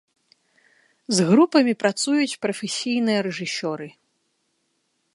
З 1.17 1.27
групамі 1.29 1.73
працуюць 1.83 2.39
прафесійныя 2.47 3.19
рэжысёры. 3.31 3.87